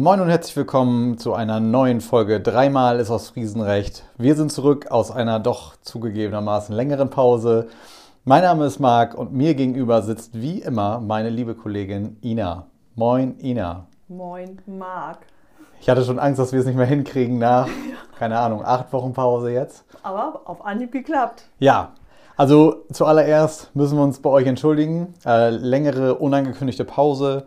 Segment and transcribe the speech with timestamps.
[0.00, 2.38] Moin und herzlich willkommen zu einer neuen Folge.
[2.38, 4.04] Dreimal ist aus Friesenrecht.
[4.16, 7.66] Wir sind zurück aus einer doch zugegebenermaßen längeren Pause.
[8.24, 12.68] Mein Name ist Marc und mir gegenüber sitzt wie immer meine liebe Kollegin Ina.
[12.94, 13.88] Moin Ina.
[14.06, 15.26] Moin Marc.
[15.80, 17.68] Ich hatte schon Angst, dass wir es nicht mehr hinkriegen nach,
[18.20, 19.84] keine Ahnung, acht Wochen Pause jetzt.
[20.04, 21.42] Aber auf Anhieb geklappt.
[21.58, 21.90] Ja,
[22.36, 25.14] also zuallererst müssen wir uns bei euch entschuldigen.
[25.26, 27.46] Äh, längere unangekündigte Pause.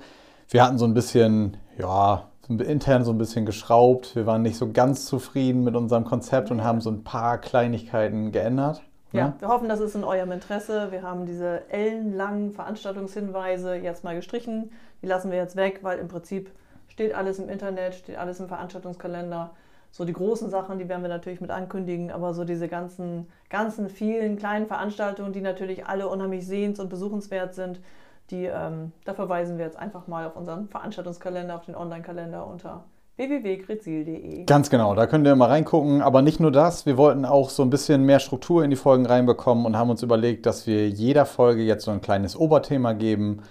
[0.49, 2.23] Wir hatten so ein bisschen, ja,
[2.59, 4.15] intern so ein bisschen geschraubt.
[4.15, 8.31] Wir waren nicht so ganz zufrieden mit unserem Konzept und haben so ein paar Kleinigkeiten
[8.31, 8.81] geändert.
[9.11, 9.33] Ja, ne?
[9.39, 10.91] wir hoffen, das ist in eurem Interesse.
[10.91, 14.71] Wir haben diese ellenlangen Veranstaltungshinweise jetzt mal gestrichen.
[15.01, 16.51] Die lassen wir jetzt weg, weil im Prinzip
[16.87, 19.51] steht alles im Internet, steht alles im Veranstaltungskalender.
[19.91, 23.89] So die großen Sachen, die werden wir natürlich mit ankündigen, aber so diese ganzen, ganzen
[23.89, 27.81] vielen kleinen Veranstaltungen, die natürlich alle unheimlich sehens- und besuchenswert sind,
[28.31, 32.85] die, ähm, da verweisen wir jetzt einfach mal auf unseren Veranstaltungskalender, auf den Online-Kalender unter
[33.17, 34.45] www.grezil.de.
[34.45, 36.01] Ganz genau, da könnt ihr mal reingucken.
[36.01, 39.05] Aber nicht nur das, wir wollten auch so ein bisschen mehr Struktur in die Folgen
[39.05, 43.41] reinbekommen und haben uns überlegt, dass wir jeder Folge jetzt so ein kleines Oberthema geben,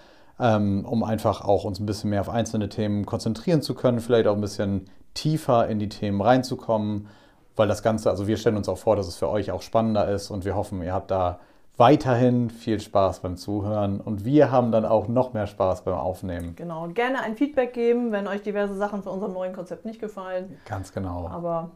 [0.41, 4.27] ähm, um einfach auch uns ein bisschen mehr auf einzelne Themen konzentrieren zu können, vielleicht
[4.27, 7.09] auch ein bisschen tiefer in die Themen reinzukommen,
[7.56, 10.09] weil das Ganze, also wir stellen uns auch vor, dass es für euch auch spannender
[10.09, 11.41] ist und wir hoffen, ihr habt da
[11.81, 16.55] weiterhin viel Spaß beim Zuhören und wir haben dann auch noch mehr Spaß beim Aufnehmen.
[16.55, 20.59] Genau, gerne ein Feedback geben, wenn euch diverse Sachen für unserem neuen Konzept nicht gefallen.
[20.69, 21.27] Ganz genau.
[21.28, 21.70] Aber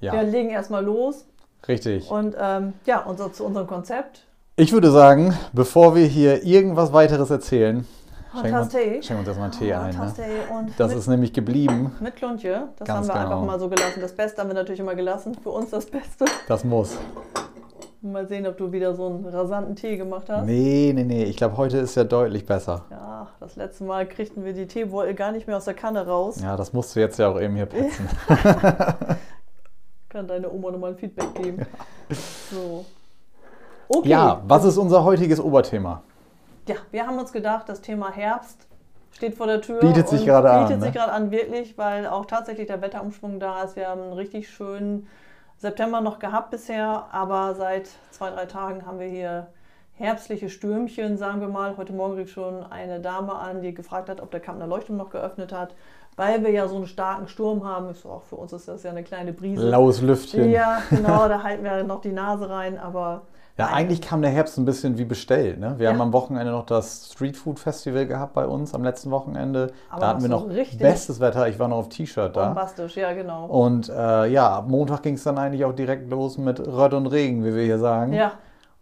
[0.00, 0.12] ja.
[0.12, 1.26] wir legen erstmal los.
[1.66, 2.10] Richtig.
[2.10, 4.26] Und ähm, ja, unser, zu unserem Konzept.
[4.56, 7.86] Ich würde sagen, bevor wir hier irgendwas weiteres erzählen,
[8.34, 10.66] oh, schenken, wir, schenken uns erstmal einen Tee oh, ein.
[10.66, 10.72] Ne?
[10.76, 11.92] das ist nämlich geblieben.
[12.00, 12.68] Mit Kluntje.
[12.78, 13.36] Das Ganz haben wir genau.
[13.36, 14.00] einfach mal so gelassen.
[14.00, 15.36] Das Beste haben wir natürlich immer gelassen.
[15.40, 16.24] Für uns das Beste.
[16.48, 16.98] Das muss.
[18.12, 20.46] Mal sehen, ob du wieder so einen rasanten Tee gemacht hast.
[20.46, 21.24] Nee, nee, nee.
[21.24, 22.84] Ich glaube, heute ist ja deutlich besser.
[22.90, 26.40] Ja, das letzte Mal kriegten wir die Teebeutel gar nicht mehr aus der Kanne raus.
[26.40, 28.08] Ja, das musst du jetzt ja auch eben hier putzen.
[30.08, 31.58] Kann deine Oma nochmal ein Feedback geben.
[31.58, 32.16] Ja.
[32.50, 32.84] So.
[33.88, 34.08] Okay.
[34.08, 36.02] Ja, was ist unser heutiges Oberthema?
[36.68, 38.66] Ja, wir haben uns gedacht, das Thema Herbst
[39.12, 39.80] steht vor der Tür.
[39.80, 40.66] Bietet sich gerade an.
[40.66, 40.98] Bietet sich ne?
[40.98, 43.76] gerade an, wirklich, weil auch tatsächlich der Wetterumschwung da ist.
[43.76, 45.06] Wir haben einen richtig schönen
[45.58, 49.46] September noch gehabt bisher, aber seit zwei, drei Tagen haben wir hier
[49.94, 51.78] herbstliche Stürmchen, sagen wir mal.
[51.78, 55.08] Heute Morgen rief schon eine Dame an, die gefragt hat, ob der Kampner Leuchtturm noch
[55.08, 55.74] geöffnet hat,
[56.16, 57.94] weil wir ja so einen starken Sturm haben.
[57.94, 59.66] So, auch für uns ist das ja eine kleine Brise.
[59.66, 60.50] Laues Lüftchen.
[60.50, 63.22] Ja, genau, da halten wir noch die Nase rein, aber
[63.58, 65.58] ja, eigentlich kam der Herbst ein bisschen wie bestellt.
[65.58, 65.78] Ne?
[65.78, 65.92] Wir ja.
[65.92, 69.72] haben am Wochenende noch das Street Food Festival gehabt bei uns, am letzten Wochenende.
[69.88, 71.48] Aber da hatten wir noch bestes Wetter.
[71.48, 72.46] Ich war noch auf T-Shirt da.
[72.46, 73.46] Bombastisch, ja, genau.
[73.46, 77.06] Und äh, ja, ab Montag ging es dann eigentlich auch direkt los mit Rött und
[77.06, 78.12] Regen, wie wir hier sagen.
[78.12, 78.32] Ja.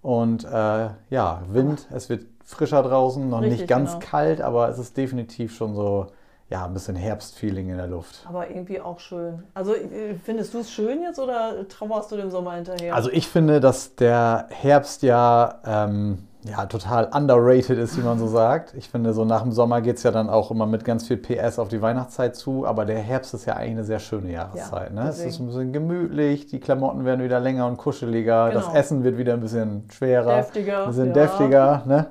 [0.03, 4.05] Und äh, ja, Wind, es wird frischer draußen, noch richtig, nicht ganz genau.
[4.05, 6.09] kalt, aber es ist definitiv schon so
[6.55, 8.25] ja, ein bisschen Herbstfeeling in der Luft.
[8.29, 9.43] Aber irgendwie auch schön.
[9.55, 12.95] Also äh, findest du es schön jetzt oder trauerst du dem Sommer hinterher?
[12.95, 18.27] Also ich finde, dass der Herbst ja, ähm, ja total underrated ist, wie man so
[18.29, 18.73] sagt.
[18.75, 21.17] Ich finde, so nach dem Sommer geht es ja dann auch immer mit ganz viel
[21.17, 24.91] PS auf die Weihnachtszeit zu, aber der Herbst ist ja eigentlich eine sehr schöne Jahreszeit.
[24.95, 25.09] Ja, ne?
[25.09, 28.61] Es ist ein bisschen gemütlich, die Klamotten werden wieder länger und kuscheliger, genau.
[28.61, 31.13] das Essen wird wieder ein bisschen schwerer, deftiger, ein bisschen ja.
[31.15, 31.83] deftiger.
[31.85, 32.07] Ne?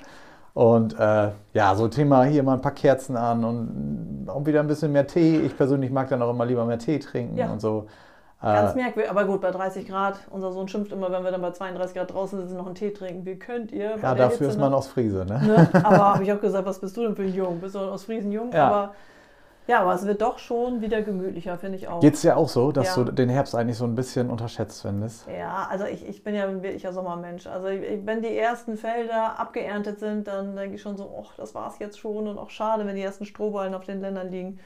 [0.54, 4.68] Und äh, ja, so Thema hier mal ein paar Kerzen an und auch wieder ein
[4.68, 5.40] bisschen mehr Tee.
[5.40, 7.52] Ich persönlich mag dann auch immer lieber mehr Tee trinken ja.
[7.52, 7.88] und so.
[8.42, 11.42] Ganz äh, merkwürdig, aber gut, bei 30 Grad, unser Sohn schimpft immer, wenn wir dann
[11.42, 13.26] bei 32 Grad draußen sitzen, noch einen Tee trinken.
[13.26, 13.96] Wie könnt ihr?
[14.02, 14.78] Ja, dafür Hitze, ist man ne?
[14.78, 15.42] aus Friese, ne?
[15.42, 15.70] ne?
[15.84, 17.62] Aber habe ich auch gesagt, was bist du denn für ein Jung?
[17.62, 18.52] Bist du aus Friesen jung?
[18.52, 18.68] Ja.
[18.68, 18.94] Aber
[19.68, 22.02] ja, aber es wird doch schon wieder gemütlicher, finde ich auch.
[22.02, 23.04] Geht es ja auch so, dass ja.
[23.04, 25.26] du den Herbst eigentlich so ein bisschen unterschätzt findest?
[25.28, 27.48] Ja, also ich, ich bin ja ein wirklicher Sommermensch.
[27.48, 31.56] Also ich, wenn die ersten Felder abgeerntet sind, dann denke ich schon so, ach, das
[31.56, 34.60] war es jetzt schon und auch schade, wenn die ersten Strohballen auf den Ländern liegen.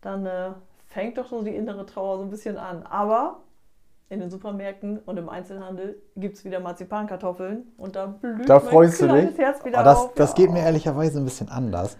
[0.00, 0.50] Dann äh,
[0.86, 2.82] fängt doch so die innere Trauer so ein bisschen an.
[2.82, 3.36] Aber
[4.08, 9.00] in den Supermärkten und im Einzelhandel gibt es wieder Marzipankartoffeln und da blüht da freust
[9.02, 9.38] mein du dich.
[9.38, 10.14] Herz wieder Aber das, auf.
[10.14, 11.96] Das geht mir ehrlicherweise ein bisschen anders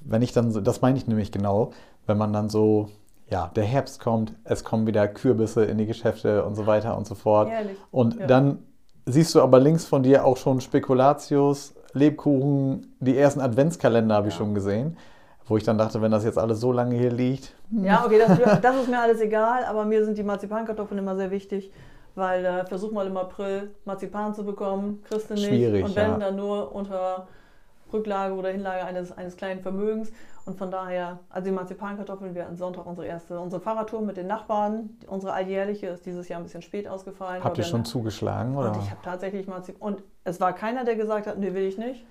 [0.00, 1.70] wenn ich dann so, das meine ich nämlich genau,
[2.06, 2.88] wenn man dann so,
[3.28, 7.06] ja, der Herbst kommt, es kommen wieder Kürbisse in die Geschäfte und so weiter und
[7.06, 7.48] so fort.
[7.48, 7.76] Ehrlich?
[7.90, 8.26] Und ja.
[8.26, 8.58] dann
[9.06, 14.34] siehst du aber links von dir auch schon Spekulatius, Lebkuchen, die ersten Adventskalender habe ich
[14.34, 14.96] schon gesehen.
[15.46, 17.54] Wo ich dann dachte, wenn das jetzt alles so lange hier liegt.
[17.70, 17.82] Hm.
[17.82, 21.30] Ja, okay, das, das ist mir alles egal, aber mir sind die Marzipankartoffeln immer sehr
[21.30, 21.72] wichtig
[22.18, 25.46] weil äh, versuch mal im April Marzipan zu bekommen, kriegst du nicht.
[25.46, 26.18] Schwierig, und wenn, ja.
[26.18, 27.28] dann nur unter
[27.92, 30.12] Rücklage oder Hinlage eines, eines kleinen Vermögens.
[30.44, 34.26] Und von daher, also die Marzipankartoffeln, wir hatten Sonntag unsere erste, unsere Fahrradtour mit den
[34.26, 34.90] Nachbarn.
[35.06, 37.44] Unsere alljährliche ist dieses Jahr ein bisschen spät ausgefallen.
[37.44, 38.72] Habt ihr schon zugeschlagen, oder?
[38.72, 39.94] Und ich habe tatsächlich Marzipan.
[39.94, 42.04] Und es war keiner, der gesagt hat, nee, will ich nicht.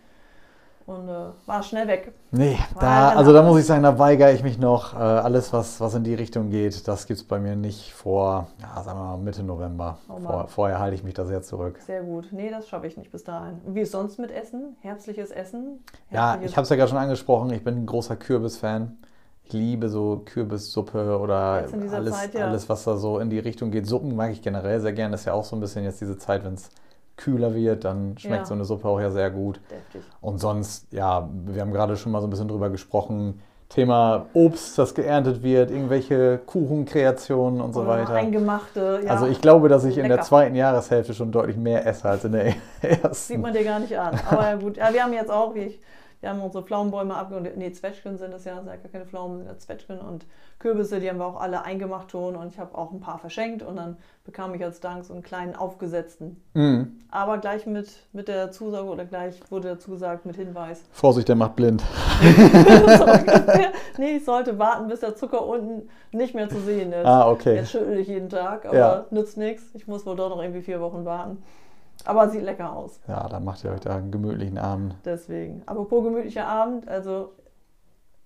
[0.88, 2.14] Und äh, war schnell weg.
[2.32, 4.94] Nee, da, also da muss ich sagen, da weigere ich mich noch.
[4.94, 8.48] Äh, alles, was, was in die Richtung geht, das gibt es bei mir nicht vor,
[8.62, 9.98] ja, sagen wir mal Mitte November.
[10.10, 10.18] Oh.
[10.20, 11.78] Vor, vorher halte ich mich da sehr zurück.
[11.86, 12.30] Sehr gut.
[12.32, 13.60] Nee, das schaffe ich nicht bis dahin.
[13.68, 14.78] Wie ist sonst mit Essen?
[14.82, 15.84] Herbstliches Essen?
[16.10, 18.98] Ja, Herbstliches- ich habe es ja gerade schon angesprochen, ich bin ein großer Kürbis-Fan.
[19.44, 22.48] Ich liebe so Kürbissuppe oder alles, Zeit, ja.
[22.48, 23.88] alles, was da so in die Richtung geht.
[23.88, 25.12] Suppen mag ich generell sehr gern.
[25.12, 26.70] Das ist ja auch so ein bisschen jetzt diese Zeit, wenn es
[27.18, 28.46] kühler wird, dann schmeckt Ja.
[28.46, 29.60] so eine Suppe auch ja sehr gut.
[29.70, 30.02] Deftig.
[30.22, 33.42] Und sonst, ja, wir haben gerade schon mal so ein bisschen drüber gesprochen.
[33.70, 38.14] Thema Obst, das geerntet wird, irgendwelche Kuchenkreationen und so Oder weiter.
[38.14, 39.12] Eingemachte, ja.
[39.12, 40.22] Also ich glaube, dass ich in der Lecker.
[40.24, 42.46] zweiten Jahreshälfte schon deutlich mehr esse als in der
[42.82, 43.42] Sieht ersten.
[43.42, 44.18] man dir gar nicht an.
[44.30, 44.78] Aber gut.
[44.78, 45.80] Ja, wir haben jetzt auch, wie ich,
[46.20, 47.56] wir haben unsere Pflaumenbäume abgeholt.
[47.58, 50.26] Nee, Zwetschgen sind das ja, sind ja gar keine Pflaumen, sind ja Zwetschgen und
[50.60, 53.62] Kürbisse, die haben wir auch alle eingemacht schon und ich habe auch ein paar verschenkt
[53.62, 56.42] und dann bekam ich als Dank so einen kleinen aufgesetzten.
[56.56, 57.00] Mhm.
[57.12, 60.84] Aber gleich mit, mit der Zusage oder gleich wurde dazu gesagt mit Hinweis.
[60.92, 61.84] Vorsicht, der macht blind.
[62.98, 63.06] so
[64.00, 67.06] nee, ich sollte warten, bis der Zucker unten nicht mehr zu sehen ist.
[67.06, 67.56] Ah, okay.
[67.56, 69.06] Jetzt schüttel ich jeden Tag, aber Ja.
[69.12, 69.64] nützt nichts.
[69.76, 71.44] Ich muss wohl doch noch irgendwie vier Wochen warten.
[72.08, 73.00] Aber sieht lecker aus.
[73.08, 74.96] Ja, dann macht ihr euch da einen gemütlichen Abend.
[75.04, 75.62] Deswegen.
[75.66, 77.34] Apropos gemütlicher Abend, also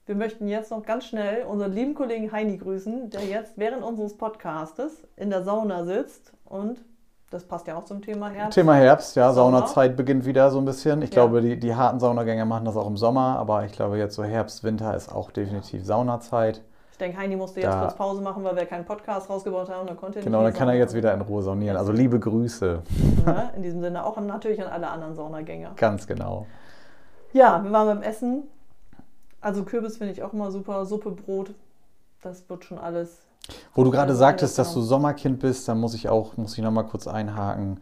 [0.05, 4.15] wir möchten jetzt noch ganz schnell unseren lieben Kollegen Heini grüßen, der jetzt während unseres
[4.17, 6.79] Podcastes in der Sauna sitzt und
[7.31, 8.55] das passt ja auch zum Thema Herbst.
[8.55, 9.59] Thema Herbst, ja, Sauna.
[9.59, 11.01] Saunazeit beginnt wieder so ein bisschen.
[11.01, 11.23] Ich Ja.
[11.23, 14.23] glaube, die, die harten Saunagänger machen das auch im Sommer, aber ich glaube, jetzt so
[14.23, 16.61] Herbst, Winter ist auch definitiv Saunazeit.
[16.91, 19.87] Ich denke, Heini musste jetzt Da- kurz Pause machen, weil wir keinen Podcast rausgebaut haben.
[19.87, 21.77] Dann konnte er Genau, dann kann er jetzt wieder in Ruhe saunieren.
[21.77, 22.83] Also liebe Grüße,
[23.25, 23.51] Ne?
[23.55, 25.71] In diesem Sinne auch natürlich an alle anderen Saunagänger.
[25.77, 26.45] ganz genau.
[27.33, 28.43] Ja, wir waren beim Essen.
[29.39, 30.85] Also Kürbis finde ich auch immer super.
[30.85, 31.51] Suppe, Brot,
[32.21, 33.25] das wird schon alles.
[33.73, 36.63] Wo du gerade sagtest, ja, dass du Sommerkind bist, dann muss ich auch, muss ich
[36.63, 37.79] nochmal kurz einhaken.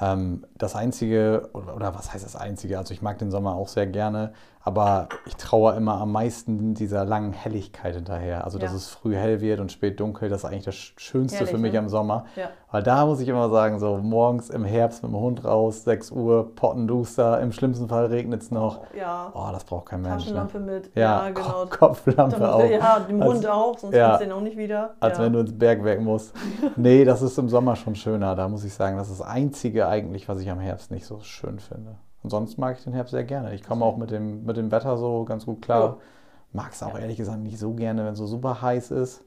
[0.00, 2.78] Ähm, das Einzige, oder was heißt das Einzige?
[2.78, 4.32] Also ich mag den Sommer auch sehr gerne,
[4.64, 8.44] aber ich traue immer am meisten dieser langen Helligkeit hinterher.
[8.44, 8.76] Also dass Ja.
[8.76, 11.72] es früh hell wird und spät dunkel, das ist eigentlich das Schönste Herrlich, für mich
[11.72, 11.80] ne?
[11.80, 12.26] am Sommer.
[12.36, 12.50] Ja.
[12.70, 16.10] Weil da muss ich immer sagen, so morgens im Herbst mit dem Hund raus, 6
[16.12, 18.80] Uhr, Pottenduster, im schlimmsten Fall regnet es noch.
[18.96, 20.12] Ja, Oh, das braucht kein Mensch.
[20.26, 20.34] Ne?
[20.34, 20.90] Taschenlampe mit.
[20.94, 21.66] Ja, genau.
[21.68, 22.64] Kopflampe auch.
[22.64, 24.12] Ja, Als- Hund auch, sonst ja.
[24.12, 24.18] ja.
[24.18, 24.94] den auch nicht wieder.
[25.00, 25.24] Als ja.
[25.24, 26.34] wenn du ins Bergwerk musst.
[26.76, 28.34] Nee, das ist im Sommer schon schöner.
[28.34, 31.20] Da muss ich sagen, das ist das Einzige eigentlich, was ich am Herbst nicht so
[31.20, 31.96] schön finde.
[32.22, 33.54] Und sonst mag ich den Herbst sehr gerne.
[33.54, 35.98] Ich komme auch mit dem, mit dem Wetter so ganz gut klar.
[36.52, 39.24] Mag es auch ehrlich gesagt nicht so gerne, wenn es so super heiß ist.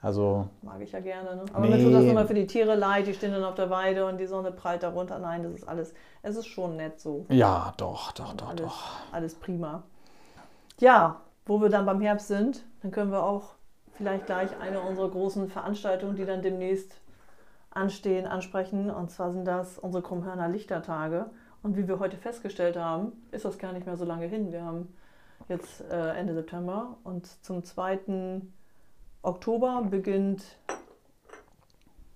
[0.00, 1.36] Also, Mag ich ja gerne.
[1.36, 1.44] Ne?
[1.52, 1.76] Aber Nee.
[1.76, 4.18] mir tut das immer für die Tiere leid, die stehen dann auf der Weide und
[4.18, 5.18] die Sonne prallt darunter.
[5.20, 7.24] Nein, das ist alles, es ist schon nett so.
[7.28, 8.90] ja, doch, doch, doch, alles, doch.
[9.12, 9.82] alles prima.
[10.80, 13.54] Ja, wo wir dann beim Herbst sind, dann können wir auch
[13.92, 16.96] vielleicht gleich eine unserer großen Veranstaltungen, die dann demnächst
[17.70, 18.90] anstehen, ansprechen.
[18.90, 21.26] Und zwar sind das unsere Krummhörner Lichtertage.
[21.62, 24.50] Und wie wir heute festgestellt haben, ist das gar nicht mehr so lange hin.
[24.52, 24.88] Wir haben
[25.48, 28.40] jetzt äh, Ende September und zum 2.
[29.22, 30.42] Oktober beginnt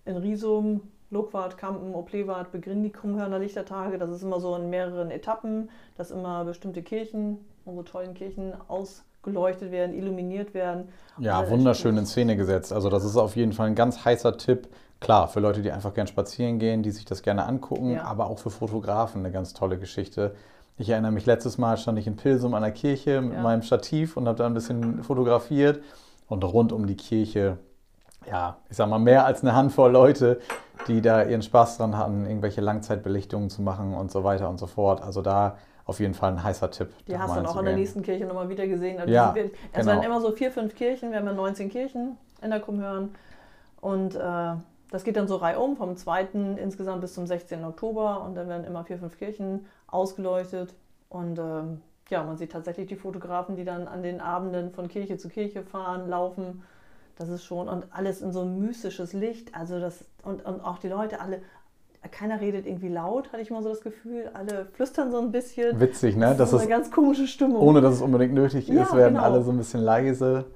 [0.04, 3.98] in Riesum, Lockwart, Kampen, Oplewart beginnen die Krummhörner Lichtertage.
[3.98, 9.70] Das ist immer so in mehreren Etappen, dass immer bestimmte Kirchen, unsere tollen Kirchen, ausgeleuchtet
[9.70, 10.88] werden, illuminiert werden.
[11.18, 12.72] Ja, wunderschön in Szene gesetzt.
[12.72, 14.68] Also das ist auf jeden Fall ein ganz heißer Tipp.
[15.00, 18.04] Klar, für Leute, die einfach gern spazieren gehen, die sich das gerne angucken, Ja.
[18.04, 20.34] aber auch für Fotografen eine ganz tolle Geschichte.
[20.78, 23.42] Ich erinnere mich, letztes Mal stand ich in Pilsum an der Kirche mit Ja.
[23.42, 25.80] meinem Stativ und habe da ein bisschen fotografiert.
[26.28, 27.58] Und rund um die Kirche,
[28.28, 30.40] ja, ich sag mal, mehr als eine Handvoll Leute,
[30.88, 34.66] die da ihren Spaß dran hatten, irgendwelche Langzeitbelichtungen zu machen und so weiter und so
[34.66, 35.02] fort.
[35.02, 36.88] Also da auf jeden Fall ein heißer Tipp.
[37.06, 38.98] Die hast du dann auch in der nächsten Kirche nochmal wieder gesehen.
[38.98, 39.86] Also Ja, sind- es genau.
[39.92, 41.10] werden immer so vier, fünf Kirchen.
[41.12, 43.10] Wir haben ja 19 Kirchen in der Krummhörn.
[43.80, 44.54] Und äh,
[44.96, 46.28] das geht dann so reihum vom 2.
[46.56, 47.62] insgesamt bis zum 16.
[47.66, 48.22] Oktober.
[48.24, 50.74] Und dann werden immer vier, fünf Kirchen ausgeleuchtet.
[51.10, 55.18] Und ähm, ja, man sieht tatsächlich die Fotografen, die dann an den Abenden von Kirche
[55.18, 56.62] zu Kirche fahren, laufen.
[57.18, 59.54] Das ist schon, und alles in so ein mystisches Licht.
[59.54, 61.42] Also das, und, und auch die Leute alle,
[62.10, 64.30] keiner redet irgendwie laut, hatte ich mal so das Gefühl.
[64.32, 65.78] Alle flüstern so ein bisschen.
[65.78, 66.28] Witzig, ne?
[66.28, 67.60] Das Das ist eine ganz komische Stimmung.
[67.60, 69.26] ohne dass es unbedingt nötig Ja, ist, werden genau.
[69.26, 70.46] alle so ein bisschen leise.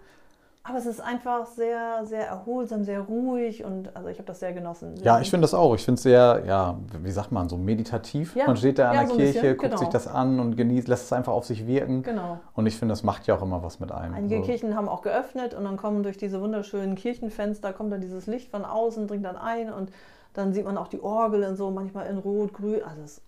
[0.71, 4.53] Aber es ist einfach sehr, sehr erholsam, sehr ruhig und also ich habe das sehr
[4.53, 4.95] genossen.
[5.03, 5.75] Ja, ich finde das auch.
[5.75, 8.37] Ich finde es sehr, ja, wie sagt man, so meditativ.
[8.37, 9.77] Ja, man steht da an ja, der so Kirche, bisschen, guckt genau.
[9.79, 12.05] sich das an und genießt, lässt es einfach auf sich wirken.
[12.05, 12.39] Genau.
[12.55, 14.15] Und ich finde, das macht ja auch immer was mit einem.
[14.15, 14.43] Einige so.
[14.43, 18.49] Kirchen haben auch geöffnet und dann kommen durch diese wunderschönen Kirchenfenster, kommt dann dieses Licht
[18.49, 19.91] von außen, dringt dann ein und
[20.35, 22.85] dann sieht man auch die Orgeln so, manchmal in Rot, Grün.
[22.85, 23.23] Also es,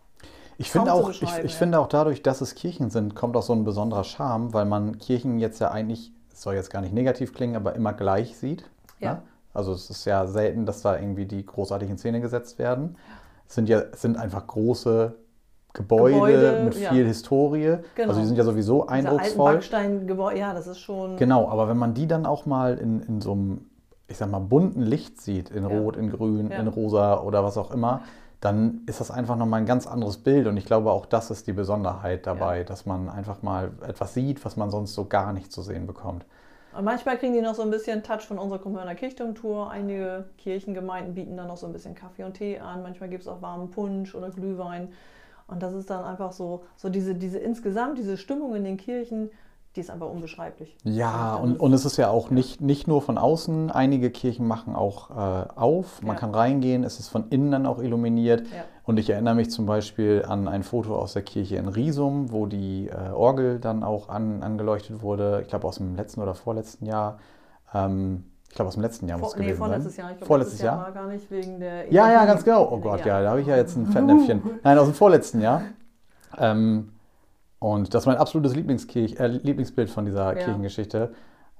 [0.58, 1.48] Ich finde auch, ich, ich ja.
[1.48, 4.98] finde auch dadurch, dass es Kirchen sind, kommt auch so ein besonderer Charme, weil man
[4.98, 8.68] Kirchen jetzt ja eigentlich, es soll jetzt gar nicht negativ klingen, aber immer gleich sieht.
[9.00, 9.14] Ja.
[9.14, 9.22] Ne?
[9.54, 12.96] Also es ist ja selten, dass da irgendwie die großartig in Szene gesetzt werden.
[13.46, 15.14] Es sind ja es sind einfach große
[15.74, 16.90] Gebäude, Gebäude, mit ja.
[16.90, 17.78] viel Historie.
[17.94, 18.08] Genau.
[18.08, 19.54] Also die sind ja sowieso eindrucksvoll.
[19.54, 21.16] Backsteingebäude, ja, das ist schon.
[21.16, 23.66] Genau, aber wenn man die dann auch mal in, in so einem,
[24.06, 25.68] ich sag mal, bunten Licht sieht, in Ja.
[25.68, 26.58] Rot, in Grün, Ja.
[26.58, 28.02] in Rosa oder was auch immer,
[28.42, 30.48] dann ist das einfach nochmal ein ganz anderes Bild.
[30.48, 34.44] Und ich glaube, auch das ist die Besonderheit dabei, dass man einfach mal etwas sieht,
[34.44, 36.26] was man sonst so gar nicht zu sehen bekommt.
[36.76, 39.70] Und manchmal kriegen die noch so ein bisschen Touch von unserer Krummhörner Kirchturmtour.
[39.70, 42.82] Einige Kirchengemeinden bieten dann noch so ein bisschen Kaffee und Tee an.
[42.82, 44.88] Manchmal gibt es auch warmen Punsch oder Glühwein.
[45.46, 49.30] Und das ist dann einfach so, so diese, diese insgesamt, diese Stimmung in den Kirchen,
[49.74, 50.76] die ist einfach unbeschreiblich.
[50.84, 53.70] Ja, Das und, und es ist ja auch nicht, nicht nur von außen.
[53.70, 56.02] Einige Kirchen machen auch äh, auf.
[56.02, 56.20] Man Ja.
[56.20, 56.84] kann reingehen.
[56.84, 58.40] Es ist von innen dann auch illuminiert.
[58.42, 58.64] Ja.
[58.84, 62.46] Und ich erinnere mich zum Beispiel an ein Foto aus der Kirche in Riesum, wo
[62.46, 65.40] die äh, Orgel dann auch an, angeleuchtet wurde.
[65.42, 67.18] Ich glaube aus dem letzten oder vorletzten Jahr.
[67.72, 70.02] Ähm, ich glaube aus dem letzten Jahr muss Vor, es nee, gewesen vorletztes sein.
[70.04, 70.10] Jahr.
[70.12, 70.84] Ich glaube, Vorletztes letztes Jahr Jahr?
[70.86, 71.90] war gar nicht wegen der.
[71.90, 72.68] Ja, ja, ganz genau.
[72.70, 74.42] Oh Gott, ja, da habe ich ja jetzt ein Fettnäpfchen.
[74.62, 75.62] Nein, aus dem vorletzten Jahr.
[76.36, 76.92] Ähm,
[77.62, 80.44] und das ist mein absolutes Lieblingskirch, äh, Lieblingsbild von dieser Ja.
[80.44, 81.12] Kirchengeschichte.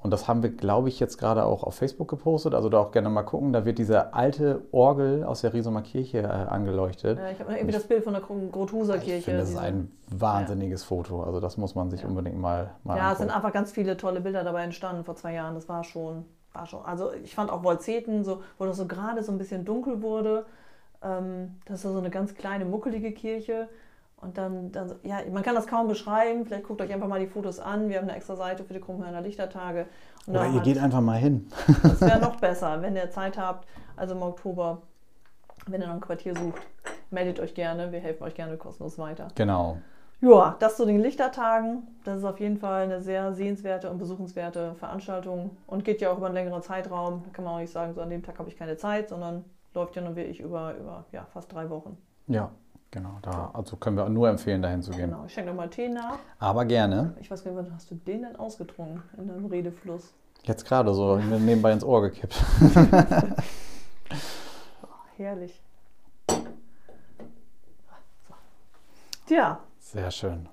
[0.03, 2.55] Und das haben wir, glaube ich, jetzt gerade auch auf Facebook gepostet.
[2.55, 3.53] Also da auch gerne mal gucken.
[3.53, 7.19] Da wird diese alte Orgel aus der Riesumer Kirche äh, angeleuchtet.
[7.21, 9.23] Ja, ich habe irgendwie das Bild von der Grothuser Ich Kirche.
[9.23, 11.23] finde, das ist ein wahnsinniges Foto.
[11.23, 12.09] Also das muss man sich Ja.
[12.09, 13.37] unbedingt mal, mal Ja, es sind angucken.
[13.37, 15.55] einfach ganz viele tolle Bilder dabei entstanden vor zwei Jahren.
[15.55, 16.85] Das war schon, war schon.
[16.85, 20.47] Also ich fand auch Wolzeten, so, wo das so gerade so ein bisschen dunkel wurde.
[21.01, 23.69] Ähm, das ist so eine ganz kleine, muckelige Kirche.
[24.23, 26.47] Und dann, dann, ja, man kann das kaum beschreiben.
[26.47, 27.89] Vielleicht guckt euch einfach mal die Fotos an.
[27.89, 29.87] Wir haben eine extra Seite für die Krummhörner Lichtertage.
[30.27, 31.49] Und Oder ihr geht einfach mal hin.
[31.83, 33.67] das wäre noch besser, wenn ihr Zeit habt.
[33.97, 34.83] Also im Oktober,
[35.67, 36.63] wenn ihr noch ein Quartier sucht,
[37.11, 37.91] meldet euch gerne.
[37.91, 39.27] Wir helfen euch gerne kostenlos weiter.
[39.35, 39.79] Genau.
[40.21, 41.89] Ja, das zu den Lichtertagen.
[42.05, 46.19] Das ist auf jeden Fall eine sehr sehenswerte und besuchenswerte Veranstaltung und geht ja auch
[46.19, 47.25] über einen längeren Zeitraum.
[47.25, 49.45] Da kann man auch nicht sagen, so an dem Tag habe ich keine Zeit, sondern
[49.75, 51.99] läuft ja nun wirklich über, über ja, fast drei Wochen.
[52.29, 52.53] Ja,
[52.93, 53.19] genau.
[53.23, 55.11] Da, also können wir nur empfehlen, dahin zu gehen.
[55.11, 56.19] Genau, ich schenke nochmal Tee nach.
[56.39, 57.15] Aber gerne.
[57.21, 60.13] Ich weiß gar nicht, wann hast du den denn ausgetrunken in deinem Redefluss?
[60.45, 62.35] Jetzt gerade so mir nebenbei ins Ohr gekippt.
[65.17, 65.61] Herrlich.
[69.27, 70.49] Tja, Sehr schön.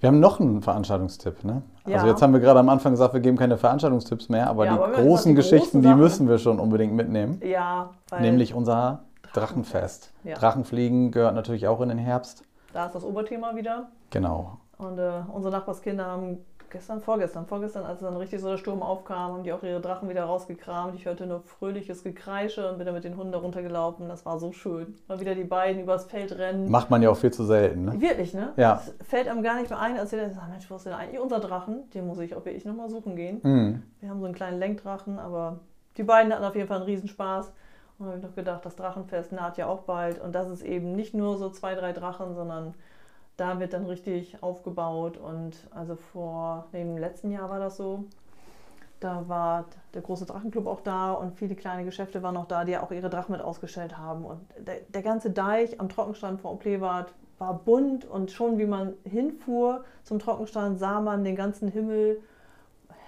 [0.00, 1.62] Wir haben noch einen Veranstaltungstipp, ne?
[1.86, 1.94] Ja.
[1.96, 4.72] Also jetzt haben wir gerade am Anfang gesagt, wir geben keine Veranstaltungstipps mehr, aber Ja,
[4.76, 6.00] die aber großen die Geschichten, großen die Sachen.
[6.00, 7.40] müssen wir schon unbedingt mitnehmen.
[7.44, 10.12] ja, weil Nämlich unser Drachenfest.
[10.24, 10.34] Ja.
[10.36, 12.44] Drachenfliegen gehört natürlich auch in den Herbst.
[12.72, 13.88] da ist das Oberthema wieder.
[14.10, 14.58] Genau.
[14.78, 16.38] Und äh, unsere Nachbarskinder haben
[16.70, 20.08] gestern, vorgestern, vorgestern, als dann richtig so der Sturm aufkam, haben die auch ihre Drachen
[20.08, 20.94] wieder rausgekramt.
[20.94, 24.08] Ich hörte nur fröhliches Gekreische und bin dann mit den Hunden da runtergelaufen.
[24.08, 24.96] Das war so schön.
[25.06, 26.70] Mal wieder die beiden übers Feld rennen.
[26.70, 28.00] Macht man ja auch viel zu selten, ne?
[28.00, 28.52] Wirklich, ne?
[28.56, 28.82] Ja.
[28.84, 30.94] Es fällt einem gar nicht mehr ein, als sie dann sagen, Mensch, wo ist denn
[30.94, 31.90] eigentlich unser Drachen?
[31.90, 33.40] Den muss ich auch wirklich nochmal suchen gehen.
[33.42, 33.82] Mhm.
[34.00, 35.60] Wir haben so einen kleinen Lenkdrachen, aber
[35.98, 37.52] die beiden hatten auf jeden Fall einen Riesenspaß.
[38.02, 40.20] Und habe ich noch gedacht, das Drachenfest naht ja auch bald.
[40.20, 42.74] Und das ist eben nicht nur so zwei, drei Drachen, sondern
[43.36, 45.18] da wird dann richtig aufgebaut.
[45.18, 48.04] Und also vor dem letzten Jahr war das so.
[48.98, 52.76] Da war der große Drachenclub auch da und viele kleine Geschäfte waren auch da, die
[52.76, 54.24] auch ihre Drachen mit ausgestellt haben.
[54.24, 58.94] Und der, der ganze Deich am Trockenstrand vor Oplewart war bunt und schon wie man
[59.04, 62.20] hinfuhr zum Trockenstrand, sah man den ganzen Himmel.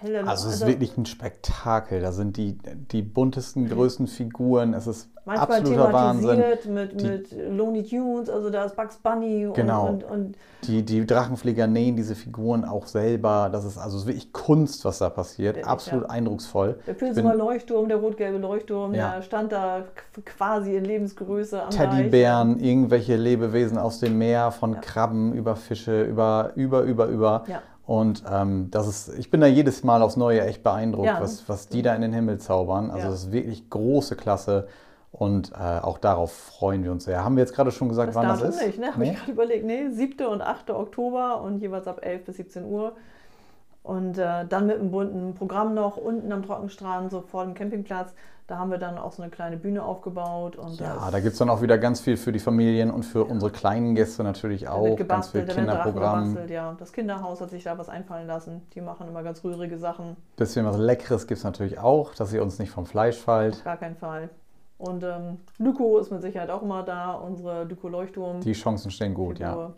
[0.04, 2.00] Helle, Also es ist wirklich ein Spektakel.
[2.00, 2.56] Da sind die,
[2.92, 4.74] die buntesten, größten Figuren.
[4.74, 6.42] Es ist manchmal absoluter Wahnsinn.
[6.74, 9.88] mit, Die- mit Looney Tunes, also da ist Bugs Bunny Genau.
[9.88, 13.48] und, und, und Die, die Drachenflieger nähen diese Figuren auch selber.
[13.52, 15.56] Das ist also wirklich Kunst, was da passiert.
[15.56, 16.10] Wirklich, Absolut ja.
[16.10, 16.78] eindrucksvoll.
[16.86, 19.14] der Pilsumer Leuchtturm, der rot-gelbe Leuchtturm, Ja.
[19.16, 19.84] der stand da
[20.24, 24.80] quasi in Lebensgröße am Teddybären, irgendwelche Lebewesen aus dem Meer, von Ja.
[24.80, 27.44] Krabben über Fische, über, über, über, über.
[27.86, 31.48] Und ähm, das ist, ich bin da jedes Mal aufs Neue echt beeindruckt, Ja, was,
[31.48, 32.90] was die da in den Himmel zaubern.
[32.90, 33.10] Also Ja.
[33.10, 34.68] das ist wirklich große Klasse
[35.12, 37.22] und äh, auch darauf freuen wir uns sehr.
[37.24, 38.66] Haben wir jetzt gerade schon gesagt, Das wann das ist?
[38.66, 38.88] nicht, ne?
[38.88, 39.10] Habe Nee?
[39.12, 39.64] ich gerade überlegt.
[39.66, 40.26] Nee, 7.
[40.26, 40.70] und 8.
[40.70, 42.92] Oktober und jeweils ab 11 bis 17 Uhr.
[43.84, 48.14] Und äh, dann mit einem bunten Programm noch unten am Trockenstrand, so vor dem Campingplatz.
[48.46, 50.56] Da haben wir dann auch so eine kleine Bühne aufgebaut.
[50.56, 53.24] Und Ja, da gibt es dann auch wieder ganz viel für die Familien und für
[53.24, 54.96] unsere kleinen Gäste natürlich auch.
[55.06, 56.74] Ganz viel Kinderprogramm, ja.
[56.78, 58.62] Das Kinderhaus hat sich da was einfallen lassen.
[58.74, 60.16] Die machen immer ganz rührige Sachen.
[60.36, 63.56] bisschen was Leckeres gibt es natürlich auch, dass ihr uns nicht vom Fleisch fallt.
[63.56, 64.30] Auf gar keinen Fall.
[64.78, 68.40] Und ähm, Lyko ist mit Sicherheit auch immer da, unsere Lyko-Leuchtturm.
[68.40, 69.72] Die Chancen stehen gut, ja.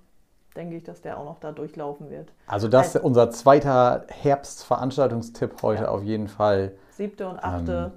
[0.56, 2.32] Denke ich, dass der auch noch da durchlaufen wird.
[2.46, 5.88] Also das ist Also- unser zweiter Herbstveranstaltungstipp heute Ja.
[5.90, 6.72] auf jeden Fall.
[6.92, 7.26] 7.
[7.28, 7.68] und 8.
[7.68, 7.92] Ähm.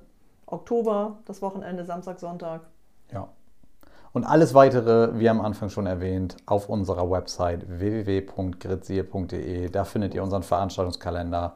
[0.45, 2.61] Oktober, das Wochenende, Samstag, Sonntag.
[3.13, 3.29] Ja.
[4.11, 7.63] Und alles weitere, wie am Anfang schon erwähnt, auf unserer Website
[8.59, 9.69] www.gritzier.de.
[9.69, 11.55] Da findet ihr unseren Veranstaltungskalender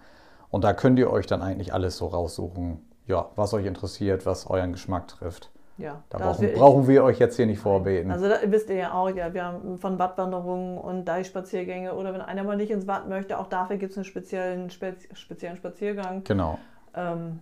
[0.52, 4.48] und da könnt ihr euch dann eigentlich alles so raussuchen, ja, was euch interessiert, was
[4.48, 5.50] euren Geschmack trifft.
[5.78, 8.12] Ja, Da brauchen, wirklich- brauchen wir euch jetzt hier nicht vorbeten.
[8.12, 12.22] Also da wisst ihr ja auch, ja, wir haben von Badwanderungen und Deichspaziergänge oder wenn
[12.22, 16.24] einer mal nicht ins Bad möchte, auch dafür gibt es einen speziellen, spez, speziellen Spaziergang.
[16.24, 16.60] genau.
[16.96, 17.40] Ähm,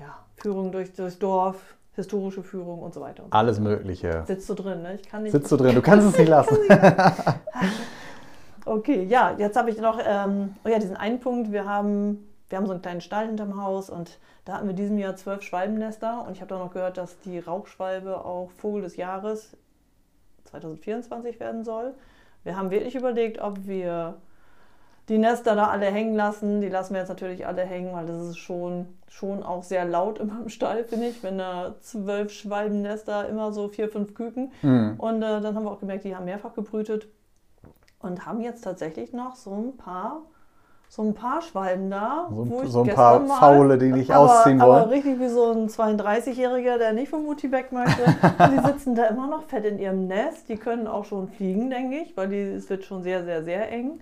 [0.00, 3.24] ja, Führung durch das Dorf, historische Führung und so weiter.
[3.24, 3.38] Und so.
[3.38, 4.22] Alles Mögliche.
[4.26, 4.94] Sitzt du drin, ne?
[4.94, 5.32] Ich kann nicht.
[5.32, 6.56] Sitzt du drin, du kannst es nicht lassen.
[8.64, 11.52] Okay, ja, jetzt habe ich noch, ähm, oh ja, diesen einen Punkt.
[11.52, 14.98] Wir haben, wir haben so einen kleinen Stall hinterm Haus und da hatten wir diesem
[14.98, 18.96] Jahr zwölf Schwalbennester und ich habe da noch gehört, dass die Rauchschwalbe auch Vogel des
[18.96, 19.56] Jahres
[20.44, 21.94] 2024 werden soll.
[22.44, 24.16] Wir haben wirklich überlegt, ob wir
[25.08, 26.60] die Nester da alle hängen lassen.
[26.60, 30.18] Die lassen wir jetzt natürlich alle hängen, weil das ist schon, schon auch sehr laut
[30.18, 34.52] immer im Stall, finde ich, wenn da zwölf Schwalbennester immer so vier, fünf Küken.
[34.60, 34.94] Hm.
[34.98, 37.08] Und äh, dann haben wir auch gemerkt, die haben mehrfach gebrütet
[38.00, 40.22] und haben jetzt tatsächlich noch so ein paar,
[40.88, 42.26] so ein paar Schwalben da.
[42.30, 44.88] So, wo ich so ein paar mal- Faule, die nicht aber, ausziehen aber wollen.
[44.90, 48.02] richtig wie so ein 32-Jähriger, der nicht vom Mutti weg möchte.
[48.50, 50.48] Die sitzen da immer noch fett in ihrem Nest.
[50.48, 53.70] Die können auch schon fliegen, denke ich, weil die, es wird schon sehr, sehr, sehr
[53.70, 54.00] eng.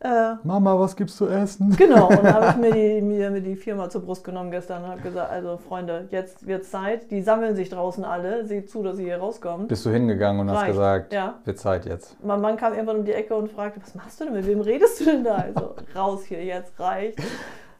[0.00, 1.74] Äh, Mama, was gibt's zu essen?
[1.76, 4.84] Genau, und dann habe ich mir die, mir, mir die Firma zur Brust genommen gestern
[4.84, 7.10] und habe gesagt, also Freunde, jetzt wird Zeit.
[7.10, 8.44] Die sammeln sich draußen alle.
[8.44, 9.68] Seht zu, dass ihr hier rauskommt.
[9.68, 10.72] Bist du hingegangen und hast Reicht.
[10.72, 11.34] gesagt, Ja.
[11.44, 12.22] wird Zeit jetzt.
[12.22, 14.60] Mein Mann kam irgendwann um die Ecke und fragte, was machst du denn, mit wem
[14.60, 15.36] redest du denn da?
[15.36, 17.18] Also raus hier, jetzt reicht.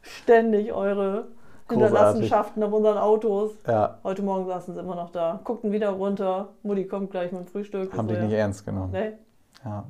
[0.01, 1.27] Ständig eure
[1.69, 3.53] Hinterlassenschaften auf unseren Autos.
[3.67, 6.49] Ja, Heute Morgen saßen sie immer noch da, guckten wieder runter.
[6.63, 7.93] Mutti kommt gleich mit dem Frühstück.
[7.93, 8.93] haben Ich dich so, nicht ernst genommen.
[8.93, 9.13] Nee,
[9.65, 9.85] Ja,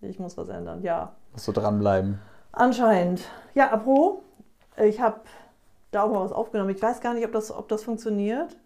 [0.00, 0.82] ich muss was ändern.
[0.82, 2.18] Ja, musst du dranbleiben.
[2.52, 3.22] anscheinend.
[3.54, 4.22] Ja, apropos,
[4.76, 5.20] ich habe
[5.90, 6.70] da auch mal was aufgenommen.
[6.70, 8.56] Ich weiß gar nicht, ob das, ob das funktioniert.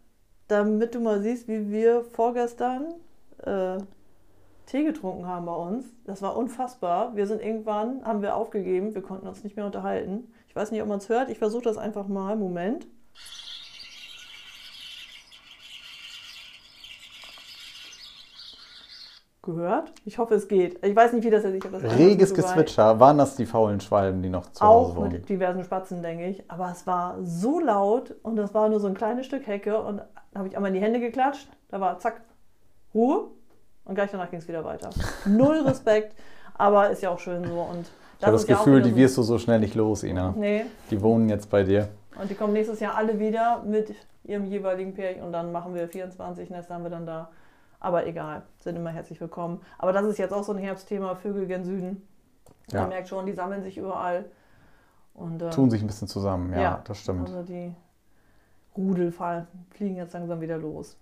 [0.49, 2.95] Damit du mal siehst, wie wir vorgestern
[3.45, 3.79] äh,
[4.67, 5.87] Tee getrunken haben bei uns.
[6.05, 7.15] Das war unfassbar.
[7.15, 10.33] Wir sind irgendwann, haben wir aufgegeben, wir konnten uns nicht mehr unterhalten.
[10.49, 11.31] Ich weiß nicht, ob man es hört.
[11.31, 12.35] Ich versuche das einfach mal.
[12.37, 12.89] Moment.
[19.43, 19.93] Gehört?
[20.05, 20.85] Ich hoffe, es geht.
[20.85, 21.55] Ich weiß nicht, wie das jetzt.
[21.55, 23.01] Ich hab das einfach Reges Gezwitscher.
[23.01, 25.13] Waren das die faulen Schwalben, die noch zu Hause auch wohnen?
[25.13, 26.45] mit diversen Spatzen, denke ich.
[26.51, 29.99] Aber es war so laut und das war nur so ein kleines Stück Hecke und
[30.33, 31.49] da habe ich einmal in die Hände geklatscht.
[31.71, 32.21] Da war zack,
[32.95, 33.29] Ruhe
[33.87, 34.91] und gleich danach ging es wieder weiter.
[35.25, 36.15] Null Respekt,
[36.59, 37.61] aber ist ja auch schön so.
[37.61, 37.87] Und
[38.19, 40.35] Ich habe das ist ja auch Gefühl, die wirst du so schnell nicht los, Ina.
[40.37, 41.89] Nee, Die wohnen jetzt bei dir.
[42.21, 45.89] und die kommen nächstes Jahr alle wieder mit ihrem jeweiligen Pärchen und dann machen wir
[45.89, 47.31] 24 Nester haben wir dann da.
[47.81, 49.61] Aber egal, sind immer herzlich willkommen.
[49.79, 52.07] Aber das ist jetzt auch so ein Herbstthema, Vögel gen Süden.
[52.71, 52.81] Ja.
[52.83, 54.27] Man merkt schon, die sammeln sich überall.
[55.15, 56.81] Und, ähm, Tun sich ein bisschen zusammen, ja, Ja.
[56.87, 57.29] das stimmt.
[57.29, 57.73] Also die
[58.77, 59.13] Rudel
[59.71, 60.97] fliegen jetzt langsam wieder los.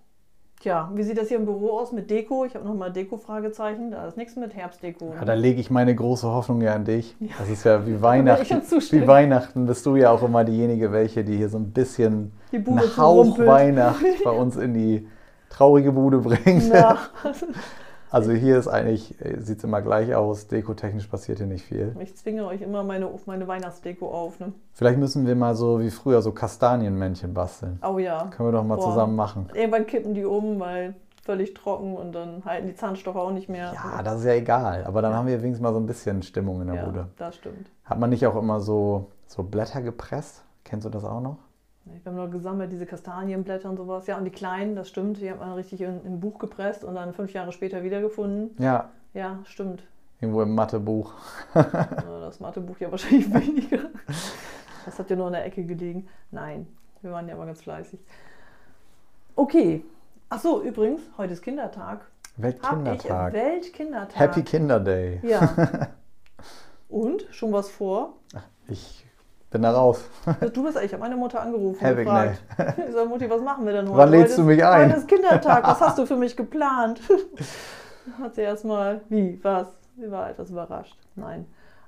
[0.60, 2.44] Tja, wie sieht das hier im Büro aus mit Deko?
[2.44, 3.92] Ich habe nochmal Deko-Fragezeichen.
[3.92, 5.14] Da ist nichts mit Herbstdeko.
[5.14, 7.14] Ja, da lege ich meine große Hoffnung ja an dich.
[7.20, 7.28] Ja.
[7.38, 8.60] Das ist ja wie Weihnachten.
[8.90, 12.96] Wie Weihnachten bist du ja auch immer diejenige, welche, die hier so ein bisschen einen
[12.96, 13.38] Hauch.
[13.38, 15.06] Weihnacht bei uns in die
[15.50, 16.72] traurige Bude bringt.
[16.72, 16.98] Ja.
[18.10, 20.48] Also hier ist eigentlich, sieht es immer gleich aus.
[20.48, 21.94] Dekotechnisch passiert hier nicht viel.
[22.00, 24.40] Ich zwinge euch immer meine, meine Weihnachtsdeko auf.
[24.40, 24.52] Ne?
[24.72, 27.78] Vielleicht müssen wir mal so wie früher so Kastanienmännchen basteln.
[27.86, 28.28] Oh ja.
[28.30, 28.84] Können wir doch mal Boah.
[28.84, 29.50] zusammen machen.
[29.52, 33.74] Irgendwann kippen die um, weil völlig trocken und dann halten die Zahnstocher auch nicht mehr.
[33.74, 34.84] Ja, das ist ja egal.
[34.84, 37.08] Aber dann haben wir wenigstens mal so ein bisschen Stimmung in der ja, Bude.
[37.18, 37.70] das stimmt.
[37.84, 40.44] Hat man nicht auch immer so, so Blätter gepresst?
[40.64, 41.36] Kennst du das auch noch?
[41.92, 44.06] Wir haben noch gesammelt, diese Kastanienblätter und sowas.
[44.06, 46.84] Ja, und die kleinen, das stimmt, die hat man richtig in, in ein Buch gepresst
[46.84, 48.50] und dann fünf Jahre später wiedergefunden.
[48.62, 49.82] Ja, Ja, stimmt.
[50.20, 51.12] irgendwo im Mathebuch.
[51.54, 53.88] Das Mathebuch ja wahrscheinlich weniger.
[54.84, 56.06] Das hat ja nur in der Ecke gelegen.
[56.30, 56.66] Nein,
[57.00, 57.98] wir waren ja immer ganz fleißig.
[59.34, 59.82] Okay.
[60.28, 62.02] Ach so, übrigens, heute ist Kindertag.
[62.36, 63.32] Weltkindertag.
[63.32, 64.18] Weltkindertag.
[64.20, 65.20] Happy Kinder Day.
[65.22, 65.88] Ja.
[66.90, 67.26] Und?
[67.30, 68.14] Schon was vor?
[68.68, 69.06] Ich
[69.50, 70.04] bin da raus.
[70.52, 72.42] Du bist, ich habe meine Mutter angerufen und gefragt.
[72.86, 73.98] Ich sag, Mutti, was machen wir denn heute?
[73.98, 74.88] Wann lädst du ist- mich ein?
[74.90, 77.00] Heute ist Kindertag, was hast du für mich geplant?
[78.22, 79.68] Hat sie erstmal, wie, was?
[79.98, 80.96] Sie war etwas überrascht.
[81.14, 81.46] Nein.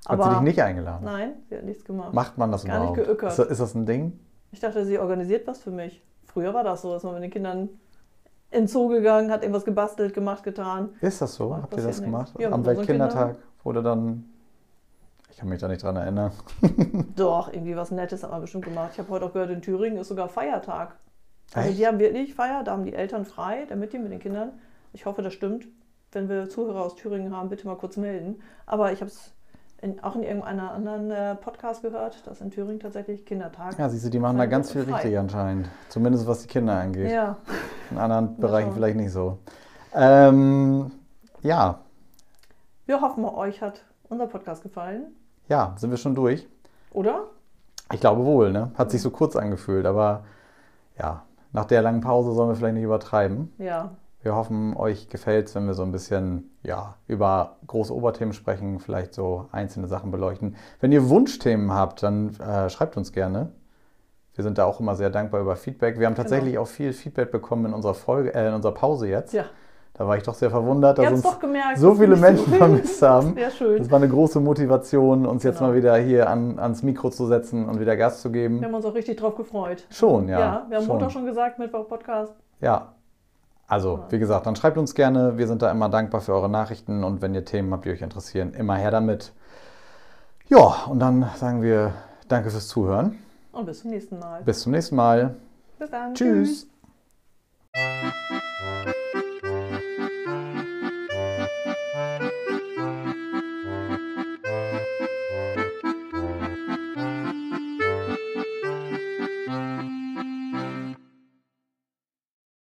[0.08, 1.04] Hat sie dich nicht eingeladen?
[1.04, 2.12] Nein, sie hat nichts gemacht.
[2.14, 3.06] Macht man das Gar nicht überhaupt?
[3.06, 3.30] geöckert.
[3.30, 4.18] Ist das, ist das ein Ding?
[4.50, 6.02] Ich dachte, sie organisiert was für mich.
[6.24, 7.68] Früher war das so, dass man mit den Kindern
[8.50, 10.90] in den Zoo gegangen, hat irgendwas gebastelt, gemacht, getan.
[11.00, 11.54] Ist das so?
[11.54, 12.26] Habt ihr das passiert gemacht?
[12.34, 12.42] nichts.
[12.42, 14.24] Ja, Am Weltkindertag wurde dann.
[15.40, 16.32] Ich kann mich da nicht dran erinnern.
[17.16, 18.90] Doch, irgendwie was Nettes hat man bestimmt gemacht.
[18.92, 20.96] Ich habe heute auch gehört, in Thüringen ist sogar Feiertag.
[21.54, 21.78] Also Echt?
[21.78, 24.50] die haben wirklich Feier, da haben die Eltern frei, damit die mit den Kindern.
[24.92, 25.66] Ich hoffe, das stimmt.
[26.12, 28.42] Wenn wir Zuhörer aus Thüringen haben, bitte mal kurz melden.
[28.66, 29.32] Aber ich habe es
[30.02, 33.78] auch in irgendeinem anderen äh, Podcast gehört, dass in Thüringen tatsächlich Kindertag.
[33.78, 34.96] Ja, siehst du, die machen da ganz viel frei.
[34.96, 35.70] richtig anscheinend.
[35.88, 37.10] Zumindest was die Kinder angeht.
[37.10, 37.38] Ja,
[37.90, 38.74] In anderen Bereichen schauen.
[38.76, 39.38] vielleicht nicht so.
[39.94, 40.90] Ähm,
[41.40, 41.80] ja,
[42.84, 45.14] wir hoffen, euch hat unser Podcast gefallen.
[45.50, 46.48] Ja, sind wir schon durch?
[46.92, 47.24] Oder?
[47.92, 48.70] Ich glaube wohl, ne?
[48.76, 50.22] Hat sich so kurz angefühlt, aber
[50.98, 53.52] ja, nach der langen Pause sollen wir vielleicht nicht übertreiben.
[53.58, 53.90] Ja,
[54.22, 58.78] Wir hoffen, euch gefällt es, wenn wir so ein bisschen ja, über große Oberthemen sprechen,
[58.78, 60.56] vielleicht so einzelne Sachen beleuchten.
[60.80, 63.50] Wenn ihr Wunschthemen habt, dann äh, schreibt uns gerne.
[64.34, 65.98] Wir sind da auch immer sehr dankbar über Feedback.
[65.98, 69.32] Wir haben tatsächlich auch viel Feedback bekommen in unserer Folge, äh, in unserer Pause jetzt.
[69.32, 69.44] ja.
[70.00, 71.76] Da war ich doch sehr verwundert, dass uns gemerkt.
[71.78, 73.34] so viele Menschen vermisst haben.
[73.34, 73.76] Sehr schön.
[73.76, 75.72] Das war eine große Motivation, uns jetzt Genau.
[75.72, 78.60] mal wieder hier an, ans Mikro zu setzen und wieder Gas zu geben.
[78.60, 79.86] Wir haben uns auch richtig drauf gefreut.
[79.90, 80.40] Schon, ja.
[80.40, 80.92] Ja, wir haben schon.
[80.94, 82.32] Montag schon gesagt, Mittwoch Podcast.
[82.62, 82.94] Ja.
[83.66, 85.36] Also, wie gesagt, dann schreibt uns gerne.
[85.36, 88.00] Wir sind da immer dankbar für eure Nachrichten und wenn ihr Themen habt, die euch
[88.00, 89.34] interessieren, immer her damit.
[90.48, 91.92] Ja, und dann sagen wir
[92.26, 93.18] Danke fürs Zuhören.
[93.52, 94.40] Und bis zum nächsten Mal.
[94.44, 95.34] Bis zum nächsten Mal.
[95.78, 96.14] Bis dann.
[96.14, 96.66] Tschüss.
[97.74, 99.09] Tschüss.